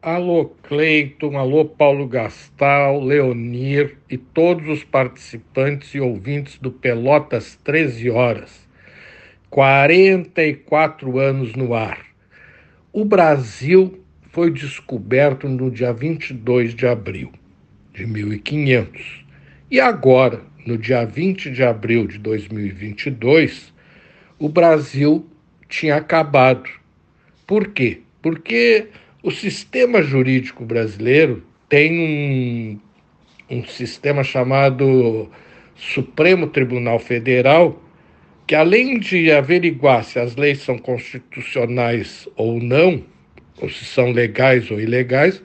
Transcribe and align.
Alô 0.00 0.44
Cleiton, 0.62 1.36
alô 1.36 1.64
Paulo 1.64 2.06
Gastal, 2.06 3.02
Leonir 3.02 3.96
e 4.08 4.16
todos 4.16 4.68
os 4.68 4.84
participantes 4.84 5.92
e 5.92 5.98
ouvintes 5.98 6.56
do 6.56 6.70
Pelotas 6.70 7.58
13 7.64 8.08
Horas. 8.08 8.68
44 9.50 11.18
anos 11.18 11.52
no 11.54 11.74
ar. 11.74 11.98
O 12.92 13.04
Brasil 13.04 14.00
foi 14.30 14.52
descoberto 14.52 15.48
no 15.48 15.68
dia 15.68 15.92
22 15.92 16.76
de 16.76 16.86
abril 16.86 17.32
de 17.92 18.06
1500. 18.06 19.24
E 19.68 19.80
agora, 19.80 20.42
no 20.64 20.78
dia 20.78 21.04
20 21.04 21.50
de 21.50 21.64
abril 21.64 22.06
de 22.06 22.18
2022, 22.18 23.74
o 24.38 24.48
Brasil 24.48 25.26
tinha 25.68 25.96
acabado. 25.96 26.70
Por 27.44 27.66
quê? 27.66 28.02
Porque 28.22 28.86
o 29.22 29.30
sistema 29.30 30.00
jurídico 30.00 30.64
brasileiro 30.64 31.42
tem 31.68 32.80
um, 33.50 33.56
um 33.56 33.64
sistema 33.64 34.22
chamado 34.22 35.28
Supremo 35.74 36.46
Tribunal 36.46 36.98
Federal, 36.98 37.82
que 38.46 38.54
além 38.54 38.98
de 38.98 39.30
averiguar 39.32 40.04
se 40.04 40.18
as 40.18 40.36
leis 40.36 40.60
são 40.60 40.78
constitucionais 40.78 42.28
ou 42.36 42.60
não, 42.60 43.04
ou 43.60 43.68
se 43.68 43.84
são 43.84 44.12
legais 44.12 44.70
ou 44.70 44.80
ilegais, 44.80 45.42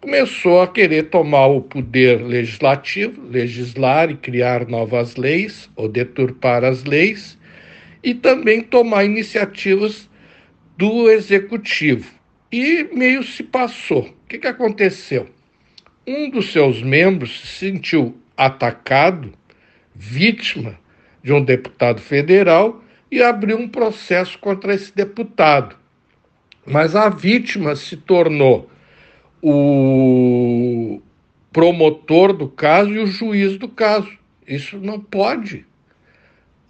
começou 0.00 0.62
a 0.62 0.66
querer 0.66 1.04
tomar 1.04 1.46
o 1.46 1.60
poder 1.60 2.22
legislativo, 2.22 3.22
legislar 3.28 4.10
e 4.10 4.16
criar 4.16 4.66
novas 4.66 5.16
leis 5.16 5.70
ou 5.76 5.86
deturpar 5.86 6.64
as 6.64 6.82
leis, 6.84 7.38
e 8.02 8.14
também 8.14 8.62
tomar 8.62 9.04
iniciativas 9.04 10.10
do 10.76 11.08
executivo. 11.08 12.21
E 12.52 12.84
meio 12.92 13.22
se 13.22 13.42
passou. 13.42 14.02
O 14.02 14.14
que, 14.28 14.38
que 14.38 14.46
aconteceu? 14.46 15.26
Um 16.06 16.28
dos 16.28 16.52
seus 16.52 16.82
membros 16.82 17.40
se 17.40 17.46
sentiu 17.46 18.14
atacado, 18.36 19.32
vítima 19.94 20.78
de 21.22 21.32
um 21.32 21.42
deputado 21.42 22.00
federal, 22.00 22.82
e 23.10 23.22
abriu 23.22 23.58
um 23.58 23.68
processo 23.68 24.38
contra 24.38 24.74
esse 24.74 24.94
deputado. 24.94 25.76
Mas 26.66 26.94
a 26.94 27.08
vítima 27.08 27.74
se 27.74 27.96
tornou 27.96 28.70
o 29.40 31.00
promotor 31.52 32.34
do 32.34 32.48
caso 32.48 32.90
e 32.90 32.98
o 32.98 33.06
juiz 33.06 33.56
do 33.56 33.68
caso. 33.68 34.10
Isso 34.46 34.76
não 34.78 35.00
pode. 35.00 35.64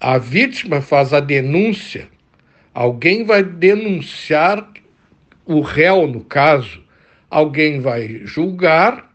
A 0.00 0.16
vítima 0.16 0.80
faz 0.80 1.12
a 1.12 1.20
denúncia, 1.20 2.08
alguém 2.72 3.24
vai 3.24 3.42
denunciar 3.42 4.72
o 5.44 5.60
réu, 5.60 6.06
no 6.06 6.24
caso, 6.24 6.82
alguém 7.30 7.80
vai 7.80 8.22
julgar 8.24 9.10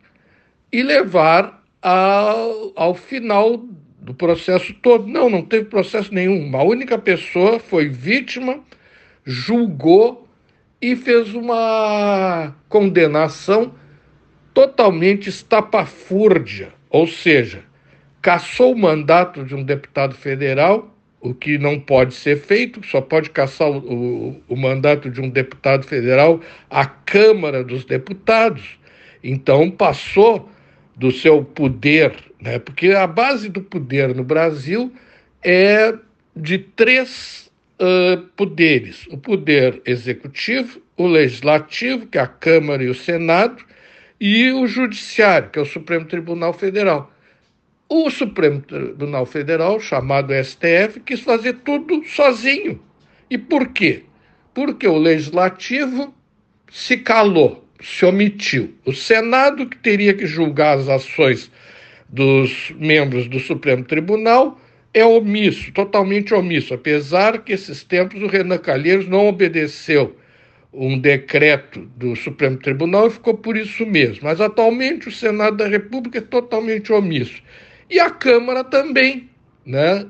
e 0.71 0.83
levar 0.83 1.63
ao, 1.81 2.73
ao 2.75 2.95
final 2.95 3.57
do 3.99 4.13
processo 4.13 4.73
todo. 4.75 5.07
Não, 5.07 5.29
não 5.29 5.41
teve 5.41 5.65
processo 5.65 6.13
nenhum. 6.13 6.45
Uma 6.45 6.63
única 6.63 6.97
pessoa 6.97 7.59
foi 7.59 7.89
vítima, 7.89 8.59
julgou 9.25 10.27
e 10.81 10.95
fez 10.95 11.33
uma 11.33 12.55
condenação 12.69 13.73
totalmente 14.53 15.29
estapafúrdia, 15.29 16.69
ou 16.89 17.05
seja, 17.05 17.63
cassou 18.21 18.73
o 18.73 18.77
mandato 18.77 19.43
de 19.43 19.55
um 19.55 19.63
deputado 19.63 20.15
federal 20.15 20.96
o 21.19 21.33
que 21.33 21.57
não 21.57 21.79
pode 21.79 22.13
ser 22.13 22.37
feito, 22.37 22.85
só 22.85 23.01
pode 23.01 23.29
caçar 23.29 23.69
o, 23.69 23.77
o, 23.77 24.41
o, 24.47 24.55
mandato 24.55 25.09
de 25.09 25.19
um 25.19 25.29
deputado 25.29 25.85
federal 25.85 26.39
a 26.69 26.85
Câmara 26.85 27.63
dos 27.63 27.85
Deputados. 27.85 28.77
Então 29.23 29.71
passou 29.71 30.49
do 30.95 31.11
seu 31.11 31.43
poder, 31.43 32.13
né? 32.39 32.59
porque 32.59 32.91
a 32.91 33.07
base 33.07 33.49
do 33.49 33.61
poder 33.61 34.15
no 34.15 34.23
Brasil 34.23 34.93
é 35.43 35.93
de 36.35 36.59
três 36.59 37.49
uh, 37.79 38.21
poderes: 38.35 39.07
o 39.07 39.17
poder 39.17 39.81
executivo, 39.85 40.81
o 40.95 41.07
legislativo, 41.07 42.07
que 42.07 42.17
é 42.17 42.21
a 42.21 42.27
Câmara 42.27 42.83
e 42.83 42.89
o 42.89 42.95
Senado, 42.95 43.63
e 44.19 44.51
o 44.51 44.67
judiciário, 44.67 45.49
que 45.49 45.59
é 45.59 45.61
o 45.61 45.65
Supremo 45.65 46.05
Tribunal 46.05 46.53
Federal. 46.53 47.11
O 47.89 48.09
Supremo 48.09 48.59
Tribunal 48.61 49.25
Federal, 49.25 49.79
chamado 49.79 50.33
STF, 50.33 50.99
quis 51.05 51.21
fazer 51.21 51.53
tudo 51.63 52.03
sozinho. 52.05 52.81
E 53.29 53.37
por 53.37 53.69
quê? 53.69 54.03
Porque 54.53 54.85
o 54.85 54.97
legislativo 54.97 56.13
se 56.69 56.97
calou, 56.97 57.65
se 57.81 58.05
omitiu. 58.05 58.73
O 58.85 58.91
Senado, 58.91 59.67
que 59.67 59.77
teria 59.77 60.13
que 60.13 60.25
julgar 60.25 60.77
as 60.77 60.89
ações 60.89 61.49
dos 62.09 62.73
membros 62.77 63.27
do 63.29 63.39
Supremo 63.39 63.85
Tribunal, 63.85 64.59
é 64.93 65.05
omisso, 65.05 65.71
totalmente 65.71 66.33
omisso, 66.33 66.73
apesar 66.73 67.43
que 67.43 67.53
esses 67.53 67.83
tempos 67.83 68.21
o 68.21 68.27
Renan 68.27 68.57
Calheiros 68.57 69.07
não 69.07 69.27
obedeceu 69.27 70.17
um 70.73 70.97
decreto 70.99 71.81
do 71.95 72.15
Supremo 72.15 72.57
Tribunal 72.57 73.07
e 73.07 73.11
ficou 73.11 73.35
por 73.35 73.55
isso 73.55 73.85
mesmo. 73.85 74.21
Mas 74.23 74.41
atualmente 74.41 75.07
o 75.07 75.11
Senado 75.11 75.57
da 75.57 75.67
República 75.67 76.17
é 76.17 76.21
totalmente 76.21 76.91
omisso. 76.91 77.41
E 77.89 77.99
a 77.99 78.09
Câmara 78.09 78.63
também. 78.63 79.29
Né? 79.65 80.05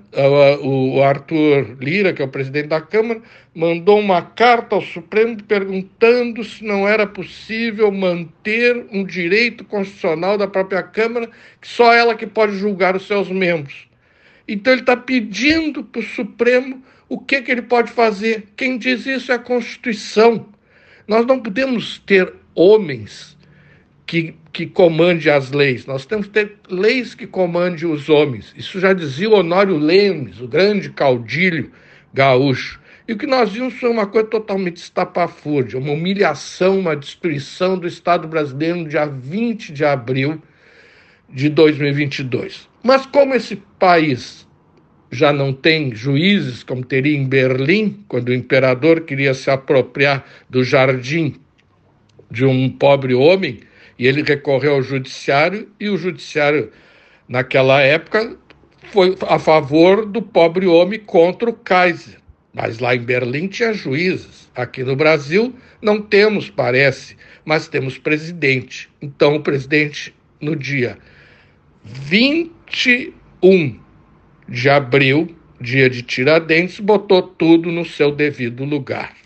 O 0.62 1.02
Arthur 1.02 1.78
Lira, 1.80 2.14
que 2.14 2.22
é 2.22 2.26
o 2.26 2.30
presidente 2.30 2.68
da 2.68 2.80
Câmara, 2.80 3.22
mandou 3.56 4.00
uma 4.00 4.22
carta 4.22 4.76
ao 4.76 4.82
Supremo 4.84 5.42
perguntando 5.42 6.44
se 6.44 6.64
não 6.64 6.88
era 6.88 7.08
possível 7.08 7.92
manter 7.92 8.86
um 8.92 9.04
direito 9.04 9.66
constitucional 9.66 10.38
da 10.38 10.48
própria 10.48 10.84
Câmara, 10.84 11.28
que 11.60 11.68
só 11.68 11.92
ela 11.92 12.14
que 12.14 12.28
pode 12.28 12.56
julgar 12.56 12.96
os 12.96 13.08
seus 13.08 13.30
membros. 13.30 13.88
Então 14.48 14.74
ele 14.74 14.82
está 14.82 14.96
pedindo 14.96 15.84
para 15.84 16.02
o 16.02 16.04
Supremo 16.04 16.84
o 17.10 17.20
que, 17.20 17.42
que 17.42 17.52
ele 17.52 17.64
pode 17.64 17.92
fazer. 17.92 18.50
Quem 18.56 18.78
diz 18.78 19.06
isso 19.06 19.32
é 19.32 19.36
a 19.36 19.40
Constituição. 19.40 20.46
Nós 21.08 21.26
não 21.26 21.40
podemos 21.40 22.00
ter 22.00 22.34
homens 22.54 23.37
que, 24.08 24.34
que 24.54 24.66
comande 24.66 25.30
as 25.30 25.52
leis, 25.52 25.86
nós 25.86 26.06
temos 26.06 26.28
que 26.28 26.32
ter 26.32 26.56
leis 26.70 27.14
que 27.14 27.28
comande 27.28 27.86
os 27.86 28.08
homens. 28.08 28.54
Isso 28.58 28.80
já 28.80 28.94
dizia 28.94 29.30
o 29.30 29.36
Honório 29.36 29.78
Lemes, 29.78 30.40
o 30.40 30.48
grande 30.48 30.90
caudilho 30.90 31.70
gaúcho. 32.14 32.80
E 33.06 33.14
o 33.14 33.18
que 33.18 33.28
nós 33.28 33.52
vimos 33.52 33.74
foi 33.74 33.90
uma 33.90 34.08
coisa 34.08 34.28
totalmente 34.28 34.78
estapafúrdia, 34.78 35.78
uma 35.78 35.92
humilhação, 35.92 36.80
uma 36.80 36.96
destruição 36.96 37.78
do 37.78 37.86
Estado 37.86 38.28
brasileiro 38.28 38.78
no 38.78 38.90
dia 38.90 39.06
20 39.06 39.74
de 39.74 39.84
abril 39.84 40.42
de 41.30 41.50
2022. 41.50 42.68
Mas 42.82 43.06
como 43.06 43.34
esse 43.34 43.58
país 43.78 44.48
já 45.12 45.32
não 45.32 45.54
tem 45.54 45.94
juízes, 45.94 46.64
como 46.64 46.84
teria 46.84 47.18
em 47.18 47.26
Berlim, 47.26 48.04
quando 48.08 48.30
o 48.30 48.34
imperador 48.34 49.02
queria 49.02 49.34
se 49.34 49.50
apropriar 49.50 50.26
do 50.50 50.64
jardim 50.64 51.36
de 52.30 52.46
um 52.46 52.70
pobre 52.70 53.14
homem, 53.14 53.60
e 53.98 54.08
ele 54.08 54.22
recorreu 54.22 54.76
ao 54.76 54.84
judiciário 54.84 55.70
e 55.80 55.90
o 55.90 55.98
judiciário, 55.98 56.72
naquela 57.28 57.82
época, 57.82 58.38
foi 58.92 59.18
a 59.28 59.40
favor 59.40 60.06
do 60.06 60.22
pobre 60.22 60.68
homem 60.68 61.00
contra 61.00 61.50
o 61.50 61.54
Kaiser. 61.54 62.18
Mas 62.54 62.80
lá 62.80 62.96
em 62.96 63.02
Berlim 63.02 63.48
tinha 63.48 63.74
juízes. 63.74 64.50
Aqui 64.56 64.84
no 64.84 64.96
Brasil 64.96 65.54
não 65.82 66.02
temos, 66.02 66.50
parece, 66.50 67.16
mas 67.46 67.68
temos 67.68 67.98
presidente. 67.98 68.90
Então 69.02 69.36
o 69.36 69.42
presidente, 69.42 70.14
no 70.42 70.56
dia 70.56 70.98
21 71.84 73.80
de 74.48 74.70
abril, 74.70 75.36
dia 75.60 75.90
de 75.90 76.02
Tiradentes, 76.02 76.80
botou 76.80 77.22
tudo 77.22 77.72
no 77.72 77.86
seu 77.86 78.12
devido 78.12 78.64
lugar. 78.64 79.18